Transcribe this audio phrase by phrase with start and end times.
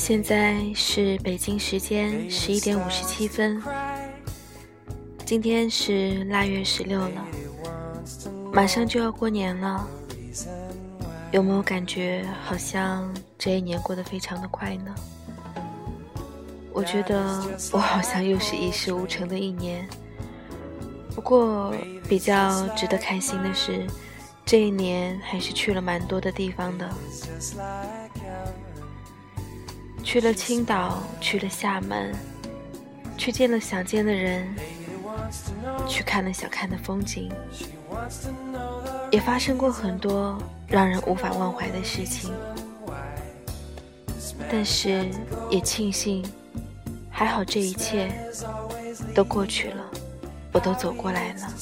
[0.00, 3.62] 现在是北京时间十一点五十七分，
[5.26, 7.26] 今天是腊月十六了，
[8.50, 9.86] 马上就要过年了，
[11.32, 14.94] 有没有感觉好像这一年过得非常的快呢？
[16.72, 19.86] 我觉得我好像又是一事无成的一年，
[21.14, 21.74] 不过
[22.08, 23.86] 比较值得开心的是，
[24.46, 26.88] 这一年还是去了蛮多的地方的。
[30.10, 32.12] 去了青岛，去了厦门，
[33.16, 34.44] 去见了想见的人，
[35.86, 37.30] 去看了想看的风景，
[39.12, 40.36] 也发生过很多
[40.66, 42.32] 让人无法忘怀的事情。
[44.50, 45.08] 但是
[45.48, 46.28] 也庆幸，
[47.08, 48.10] 还好这一切
[49.14, 49.90] 都过去了，
[50.50, 51.54] 我都走过来了。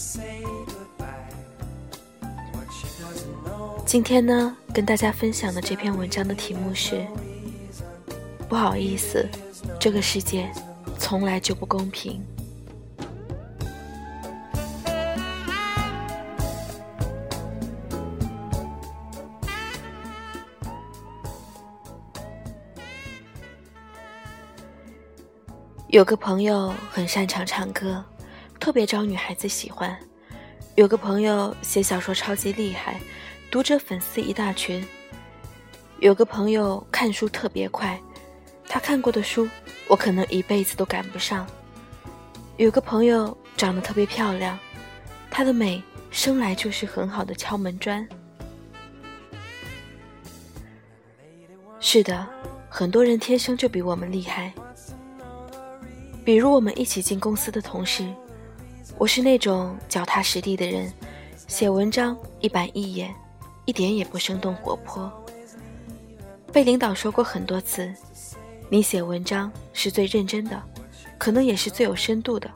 [3.84, 7.06] 今天呢，跟大家分享的这篇文章的题目是。
[8.48, 9.28] 不好意思，
[9.78, 10.50] 这个世界
[10.98, 12.24] 从来就不公平。
[25.88, 28.02] 有个朋友很擅长唱歌，
[28.58, 29.94] 特别招女孩子喜欢；
[30.74, 32.98] 有个朋友写小说超级厉害，
[33.50, 34.82] 读者粉丝一大群；
[36.00, 38.00] 有个朋友看书特别快。
[38.68, 39.48] 他看过的书，
[39.88, 41.46] 我可能一辈子都赶不上。
[42.58, 44.58] 有个朋友长得特别漂亮，
[45.30, 48.06] 她的美生来就是很好的敲门砖。
[51.80, 52.26] 是的，
[52.68, 54.52] 很多人天生就比我们厉害。
[56.24, 58.06] 比如我们一起进公司的同事，
[58.98, 60.92] 我是那种脚踏实地的人，
[61.46, 63.14] 写文章一板一眼，
[63.64, 65.10] 一点也不生动活泼。
[66.52, 67.90] 被领导说过很多次。
[68.70, 70.62] 你写文章是最认真的，
[71.16, 72.50] 可能也是最有深度的，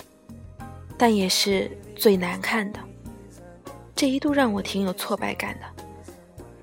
[0.99, 2.79] 但也是最难看的。
[3.97, 5.85] 这一度让我挺有挫败感的。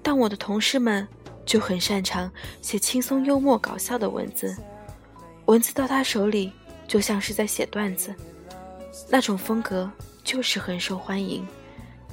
[0.03, 1.07] 但我的同事们
[1.45, 4.55] 就很擅长写轻松幽默搞笑的文字，
[5.45, 6.51] 文字到他手里
[6.87, 8.13] 就像是在写段子，
[9.09, 9.91] 那种风格
[10.23, 11.47] 就是很受欢迎，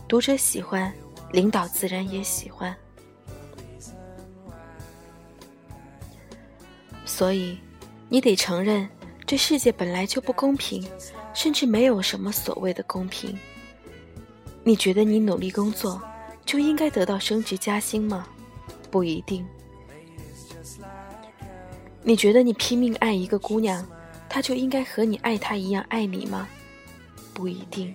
[0.08, 0.92] 读者喜欢，
[1.32, 2.74] 领导自然也喜欢。
[7.16, 7.56] 所以，
[8.10, 8.86] 你得承认，
[9.24, 10.86] 这世界本来就不公平，
[11.32, 13.34] 甚至没有什么所谓的公平。
[14.62, 15.98] 你觉得你努力工作
[16.44, 18.26] 就应该得到升职加薪吗？
[18.90, 19.46] 不一定。
[22.02, 23.82] 你觉得你拼命爱一个姑娘，
[24.28, 26.46] 她就应该和你爱她一样爱你吗？
[27.32, 27.94] 不一定。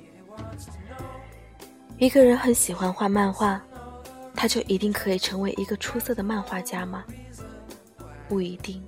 [1.99, 3.61] 一个人很喜欢画漫画，
[4.33, 7.05] 他就一定可以成为一个出色的漫画家吗？
[8.27, 8.83] 不一定。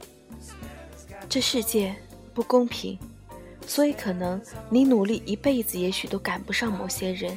[1.34, 1.96] 这世界
[2.32, 2.96] 不公平，
[3.66, 4.40] 所以可能
[4.70, 7.36] 你努力一辈子，也许都赶不上某些人，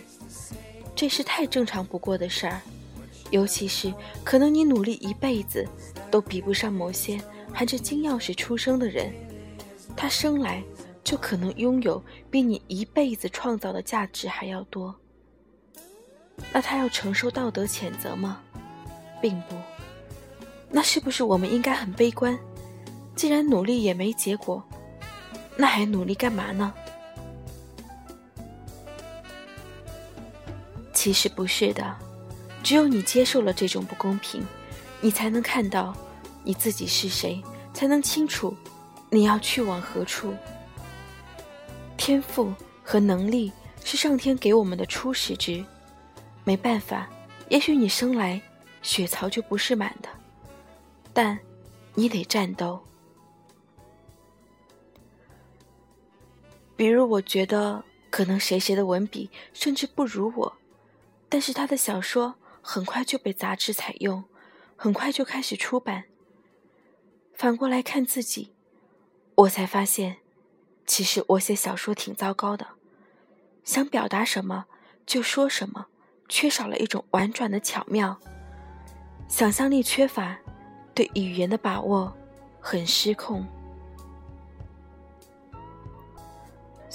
[0.95, 2.61] 这是太正常不过的事儿。
[3.31, 3.91] 尤其是
[4.23, 5.67] 可能你努力一辈子，
[6.11, 7.19] 都比不上某些
[7.55, 9.11] 含着金钥匙出生的人，
[9.97, 10.63] 他生来
[11.03, 14.95] 就可能拥有比你一辈子创造的价值还要多。
[16.53, 18.43] 那他要承受道德谴责吗？
[19.23, 19.57] 并不。
[20.69, 22.39] 那是不是我们应该很悲观？
[23.17, 24.63] 既然努力也没结果，
[25.57, 26.73] 那还努力干嘛呢？
[30.93, 31.97] 其实不是的，
[32.63, 34.47] 只有你接受了这种不公平，
[35.01, 35.97] 你才能看到
[36.45, 38.55] 你自己是谁，才能清楚
[39.09, 40.35] 你要去往何处。
[41.97, 42.53] 天赋
[42.85, 43.51] 和能力
[43.83, 45.65] 是上天给我们的初始值，
[46.45, 47.09] 没办法，
[47.49, 48.41] 也许你生来
[48.83, 50.09] 血槽就不是满的，
[51.15, 51.39] 但
[51.95, 52.79] 你得战斗。
[56.77, 60.57] 比如，我觉得可能谁谁的文笔甚至不如我，
[61.29, 64.25] 但是他的小说很快就被杂志采用，
[64.77, 66.05] 很快就开始出版。
[67.33, 68.53] 反过来看自己，
[69.35, 70.19] 我才发现，
[70.87, 72.67] 其实我写小说挺糟糕的，
[73.65, 74.67] 想表达什么
[75.07, 75.87] 就说什么，
[76.29, 78.19] 缺少了一种婉转的巧妙，
[79.29, 80.39] 想象力缺乏，
[80.95, 82.15] 对语言的把握
[82.61, 83.47] 很失控。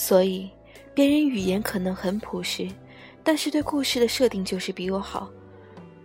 [0.04, 0.50] 所以，
[0.96, 2.68] 别人语言可能很朴实，
[3.24, 5.30] 但是对故事的设定就是比我好，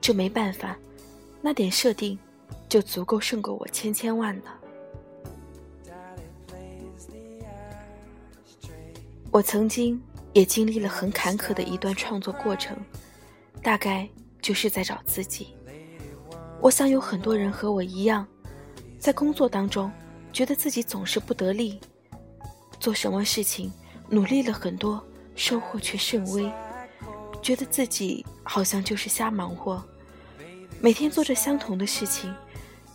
[0.03, 0.77] 这没办法，
[1.41, 2.17] 那点设定
[2.69, 4.61] 就足够胜过我千千万了。
[9.31, 9.99] 我曾经
[10.35, 12.77] 也经历了很坎坷的一段创作过程，
[13.63, 14.07] 大概
[14.43, 15.57] 就是在找自己。
[16.61, 18.29] 我想有很多人和我一样，
[18.99, 19.91] 在工作当中，
[20.35, 21.81] 觉得自己总是不得力，
[22.79, 23.73] 做什么事情
[24.09, 25.05] 努力了很多，
[25.35, 26.51] 收获却甚微，
[27.43, 29.83] 觉得自己好像就是瞎忙活，
[30.81, 32.35] 每天做着相同的事情，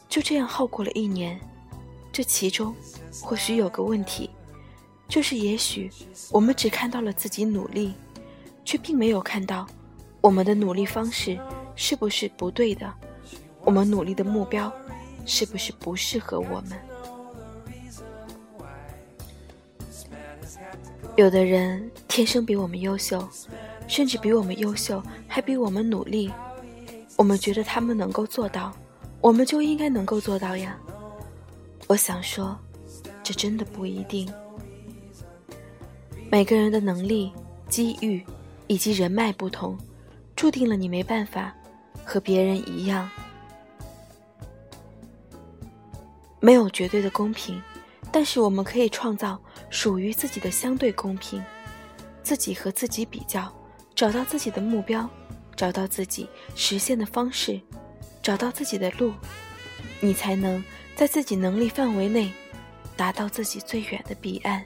[0.08, 1.40] 就这样耗过了一年。
[2.12, 2.76] 这其中
[3.22, 4.30] 或许有个问题，
[5.08, 5.90] 就是也许
[6.30, 7.94] 我们只看到了自己努力，
[8.66, 9.66] 却并没有看到
[10.20, 11.40] 我们的努力方式
[11.76, 12.94] 是不是不对的，
[13.64, 14.72] 我们努力的目标。
[15.24, 16.72] 是不是不适合我们？
[21.22, 23.30] 有的人天生比我们优秀，
[23.88, 26.34] 甚至比我们优秀，还比我们努力。
[27.16, 28.74] 我们觉得他们能够做到，
[29.22, 30.76] 我们就应该能够做到呀。
[31.86, 32.58] 我想说，
[33.22, 34.28] 这真的不一定。
[36.32, 37.32] 每个人的能力、
[37.70, 38.26] 机遇
[38.66, 39.78] 以及人脉不同，
[40.36, 41.54] 注定了你没办法
[42.04, 43.08] 和别人一样。
[46.40, 47.62] 没有绝对的公平，
[48.12, 51.44] 但是我们可以创造属于自己的相对公平。
[52.24, 53.52] 自己和自己比较，
[53.96, 55.10] 找到自己的目标，
[55.56, 57.60] 找到自己实现的方式，
[58.22, 59.14] 找到自己的路，
[60.00, 60.64] 你才能
[60.96, 62.32] 在自己能力范围内，
[62.96, 64.64] 达到自己最远的彼岸。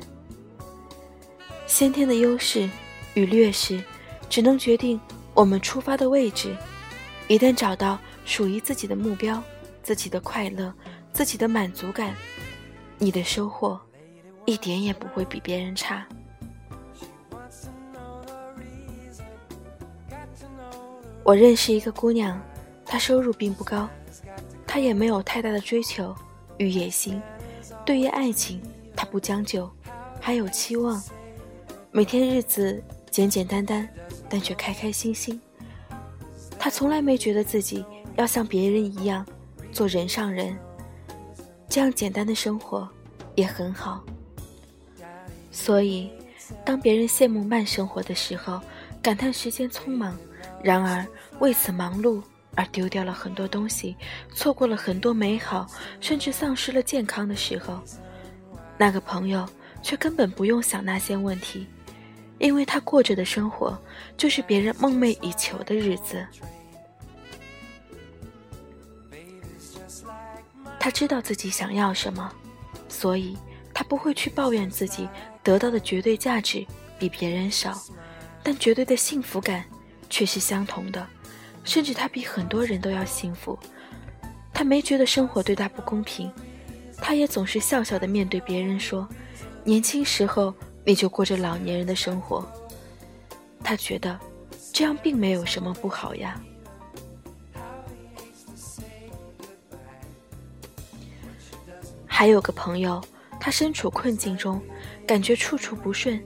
[1.65, 2.69] 先天的优势
[3.13, 3.81] 与劣势，
[4.29, 4.99] 只能决定
[5.33, 6.55] 我们出发的位置。
[7.27, 9.41] 一旦找到属于自己的目标，
[9.81, 10.73] 自己的快乐。
[11.13, 12.13] 自己的满足感，
[12.97, 13.79] 你的收获
[14.45, 16.05] 一点也不会比别人差。
[21.23, 22.39] 我认识一个姑娘，
[22.85, 23.89] 她收入并不高，
[24.67, 26.15] 她也没有太大的追求
[26.57, 27.21] 与野心。
[27.83, 28.61] 对于爱情，
[28.95, 29.69] 她不将就，
[30.21, 31.01] 还有期望。
[31.91, 33.89] 每天日子简简单单，
[34.29, 35.41] 但却开开心心。
[36.59, 37.83] 她从来没觉得自己
[38.15, 39.25] 要像别人一样
[39.71, 40.55] 做人上人。
[41.69, 42.87] 这样简单的生活
[43.35, 44.03] 也很好，
[45.51, 46.09] 所以
[46.63, 48.61] 当别人羡慕慢生活的时候，
[49.01, 50.17] 感叹时间匆忙，
[50.63, 51.05] 然而
[51.39, 52.21] 为此忙碌
[52.55, 53.95] 而丢掉了很多东西，
[54.33, 55.67] 错过了很多美好，
[55.99, 57.81] 甚至丧失了健康的时候，
[58.77, 59.45] 那个朋友
[59.81, 61.67] 却根本不用想那些问题，
[62.39, 63.77] 因为他过着的生活
[64.15, 66.25] 就是别人梦寐以求的日子。
[70.85, 72.31] 他知道自己想要什么，
[72.87, 73.35] 所以
[73.73, 75.09] 他不会去抱怨自己
[75.41, 76.63] 得到的绝对价值
[76.99, 77.81] 比别人少，
[78.43, 79.65] 但绝对的幸福感
[80.11, 81.03] 却是相同的，
[81.63, 83.57] 甚至他比很多人都要幸福。
[84.53, 86.31] 他没觉得生活对他不公平，
[86.99, 89.09] 他也总是笑笑的面对别人说
[89.65, 90.53] ：“年轻时候
[90.85, 92.47] 你就过着老年人的生活。”
[93.63, 94.19] 他觉得
[94.71, 96.39] 这样并没有什么不好呀。
[102.17, 103.03] 还有个朋友，
[103.41, 104.61] 他身处困境中，
[105.05, 106.23] 感觉处处不顺，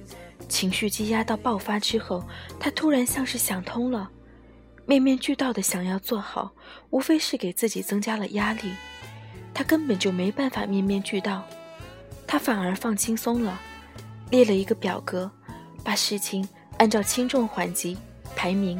[0.47, 2.23] 情绪积压到爆发之后，
[2.59, 4.07] 他突然像是想通了，
[4.85, 6.51] 面面俱到的想要做好，
[6.91, 8.71] 无非是给自己增加了压力。
[9.51, 11.43] 他根本就没办法面面俱到，
[12.27, 13.59] 他反而放轻松了，
[14.29, 15.31] 列了一个表格，
[15.83, 17.97] 把事情按照轻重缓急
[18.35, 18.79] 排名，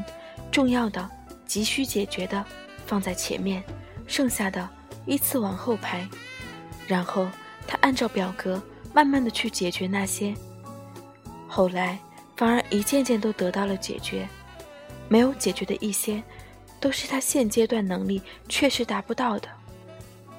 [0.52, 1.10] 重要的、
[1.48, 2.46] 急需解决的
[2.86, 3.64] 放在前面，
[4.06, 4.70] 剩下的
[5.08, 6.08] 依次往后排。
[6.90, 7.30] 然后
[7.68, 8.60] 他按照表格
[8.96, 10.34] 慢慢的去解决那些，
[11.48, 12.00] 后来
[12.36, 14.28] 反而一件件都得到了解决，
[15.08, 16.24] 没有解决的一些，
[16.80, 19.48] 都是他现阶段能力确实达不到的，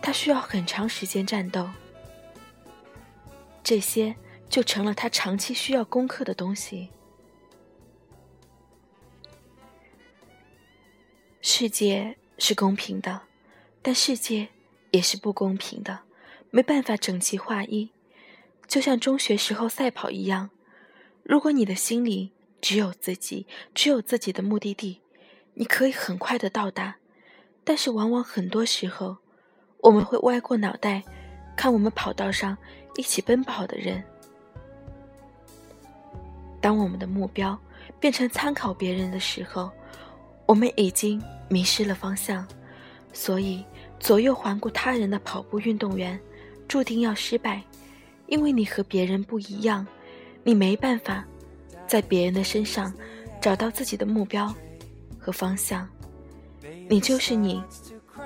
[0.02, 1.71] 他需要很长时间战斗，
[3.62, 4.12] 这些
[4.49, 6.90] 就成了他长期需要攻克的东西。
[11.40, 13.21] 世界是公平的，
[13.83, 14.49] 但世界
[14.90, 16.00] 也是不公平的。
[16.50, 17.90] 没办法整齐划一，
[18.66, 20.50] 就像中学时候赛跑一样。
[21.23, 25.00] 如果你的心里只有自己，只有自己的目的地，
[25.54, 26.97] 你可以很快的到达。
[27.62, 29.16] 但是往往很多时候，
[29.78, 31.04] 我们会歪过脑袋
[31.57, 32.57] 看我们跑道上
[32.97, 34.02] 一起奔跑的人。
[36.61, 37.57] 当我们的目标
[38.00, 39.71] 变成参考别人的时候，
[40.47, 42.47] 我们已经迷失了方向。
[43.12, 43.64] 所以，
[43.99, 46.21] 左右环顾他人的跑步运动员。
[46.71, 47.61] 注定要失败，
[48.29, 49.85] 因为你和别人不一样，
[50.45, 51.25] 你没办法
[51.85, 52.95] 在别人的身上
[53.41, 54.55] 找到自己的目标
[55.19, 55.89] 和方向。
[56.89, 57.61] 你就是你，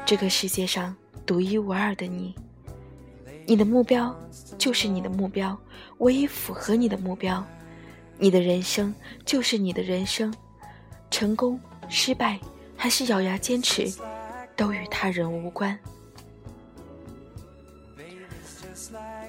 [0.04, 2.34] 这个世界上独一无二的你。
[3.46, 4.14] 你的目标
[4.58, 5.58] 就是你的目标，
[6.00, 7.42] 唯一符合你的目标。
[8.18, 10.30] 你的人生就是你的人生，
[11.10, 11.58] 成功、
[11.88, 12.38] 失败
[12.76, 13.90] 还是咬牙坚持，
[14.54, 15.78] 都与他人无关。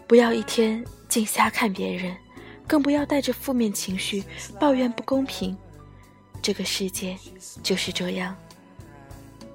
[0.08, 2.16] 不要一天净瞎看别人，
[2.68, 4.24] 更不要带着负面情绪
[4.60, 5.56] 抱怨不公平。
[6.42, 7.18] 这个世界
[7.64, 8.36] 就是这样，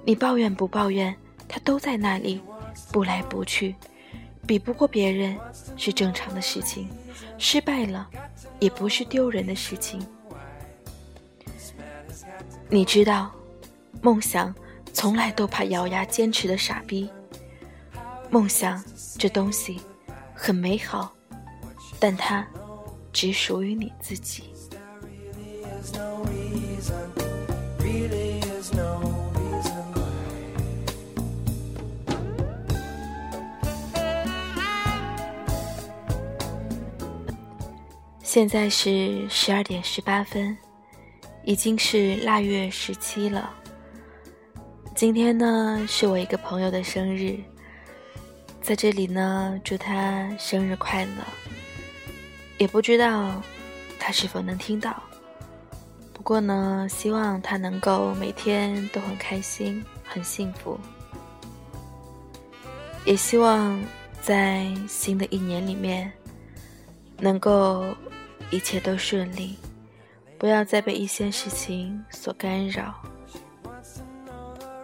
[0.03, 1.15] 你抱怨不抱怨，
[1.47, 2.41] 他都在那里，
[2.91, 3.73] 不来不去，
[4.45, 5.37] 比不过别人
[5.77, 6.89] 是正常的事情，
[7.37, 8.09] 失败了
[8.59, 10.05] 也不是丢人的事情。
[12.69, 13.31] 你知道，
[14.01, 14.53] 梦想
[14.91, 17.09] 从来都怕咬牙坚持的傻逼。
[18.29, 18.83] 梦想
[19.17, 19.79] 这东西
[20.43, 21.13] 很美好，
[21.99, 22.43] 但它
[23.13, 24.45] 只属于你自己。
[38.23, 40.57] 现在是十二点十八分，
[41.43, 43.53] 已经是腊月十七了。
[44.95, 47.39] 今天呢，是我一个朋友的生日，
[48.71, 51.11] 在这里呢，祝他生日快乐。
[52.57, 53.41] 也不知道
[53.99, 55.03] 他是否能听到，
[56.13, 60.79] 不过呢，希望他能够每天都很开心、很幸福，
[63.03, 63.77] 也希望
[64.21, 66.09] 在新的一年里面
[67.19, 67.93] 能够。
[68.51, 69.57] 一切都顺利，
[70.37, 72.95] 不要再被一些事情所干扰。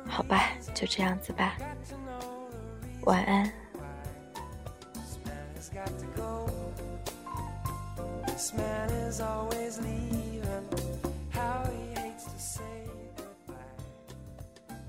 [0.05, 1.55] 好吧，就这样子吧，
[3.03, 3.49] 晚安。
[8.53, 10.06] Man is always leaving.